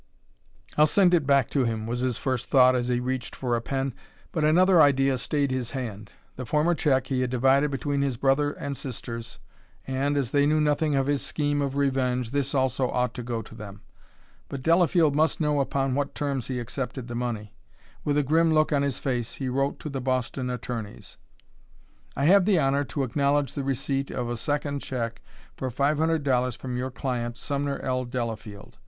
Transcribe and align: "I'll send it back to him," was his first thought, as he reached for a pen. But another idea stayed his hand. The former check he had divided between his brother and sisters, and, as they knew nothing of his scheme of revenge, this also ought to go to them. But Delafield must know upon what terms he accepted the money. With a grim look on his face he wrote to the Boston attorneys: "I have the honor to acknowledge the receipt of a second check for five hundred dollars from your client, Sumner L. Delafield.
"I'll 0.77 0.87
send 0.87 1.13
it 1.13 1.27
back 1.27 1.47
to 1.51 1.63
him," 1.65 1.85
was 1.85 1.99
his 1.99 2.17
first 2.17 2.49
thought, 2.49 2.75
as 2.75 2.87
he 2.87 2.99
reached 2.99 3.35
for 3.35 3.55
a 3.55 3.61
pen. 3.61 3.93
But 4.31 4.43
another 4.43 4.81
idea 4.81 5.19
stayed 5.19 5.51
his 5.51 5.69
hand. 5.77 6.11
The 6.37 6.45
former 6.47 6.73
check 6.73 7.05
he 7.05 7.21
had 7.21 7.29
divided 7.29 7.69
between 7.69 8.01
his 8.01 8.17
brother 8.17 8.53
and 8.53 8.75
sisters, 8.75 9.37
and, 9.85 10.17
as 10.17 10.31
they 10.31 10.47
knew 10.47 10.59
nothing 10.59 10.95
of 10.95 11.05
his 11.05 11.21
scheme 11.21 11.61
of 11.61 11.75
revenge, 11.75 12.31
this 12.31 12.55
also 12.55 12.89
ought 12.89 13.13
to 13.13 13.21
go 13.21 13.43
to 13.43 13.53
them. 13.53 13.81
But 14.49 14.63
Delafield 14.63 15.15
must 15.15 15.39
know 15.39 15.59
upon 15.59 15.93
what 15.93 16.15
terms 16.15 16.47
he 16.47 16.59
accepted 16.59 17.07
the 17.07 17.13
money. 17.13 17.53
With 18.03 18.17
a 18.17 18.23
grim 18.23 18.51
look 18.55 18.73
on 18.73 18.81
his 18.81 18.97
face 18.97 19.35
he 19.35 19.49
wrote 19.49 19.79
to 19.81 19.89
the 19.89 20.01
Boston 20.01 20.49
attorneys: 20.49 21.17
"I 22.15 22.25
have 22.25 22.45
the 22.45 22.57
honor 22.57 22.83
to 22.85 23.03
acknowledge 23.03 23.53
the 23.53 23.63
receipt 23.63 24.09
of 24.09 24.29
a 24.31 24.35
second 24.35 24.79
check 24.79 25.21
for 25.55 25.69
five 25.69 25.99
hundred 25.99 26.23
dollars 26.23 26.55
from 26.55 26.75
your 26.75 26.89
client, 26.89 27.37
Sumner 27.37 27.77
L. 27.81 28.05
Delafield. 28.05 28.79